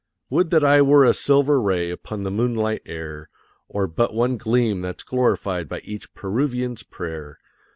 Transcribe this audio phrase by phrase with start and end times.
[0.31, 3.29] Would that I were a silver ray upon the moonlit air,
[3.67, 7.37] Or but one gleam that's glorified by each Peruvian's prayer!